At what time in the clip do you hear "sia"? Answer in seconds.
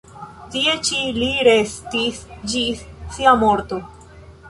3.19-3.39